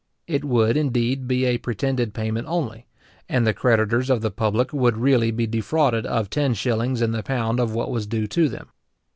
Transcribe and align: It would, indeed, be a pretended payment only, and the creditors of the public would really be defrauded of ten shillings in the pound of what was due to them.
It 0.25 0.43
would, 0.43 0.77
indeed, 0.77 1.27
be 1.27 1.45
a 1.45 1.59
pretended 1.59 2.15
payment 2.15 2.47
only, 2.47 2.87
and 3.29 3.45
the 3.45 3.53
creditors 3.53 4.09
of 4.09 4.21
the 4.21 4.31
public 4.31 4.73
would 4.73 4.97
really 4.97 5.29
be 5.29 5.45
defrauded 5.45 6.07
of 6.07 6.27
ten 6.27 6.55
shillings 6.55 7.03
in 7.03 7.11
the 7.11 7.21
pound 7.21 7.59
of 7.59 7.75
what 7.75 7.91
was 7.91 8.07
due 8.07 8.25
to 8.25 8.49
them. 8.49 8.69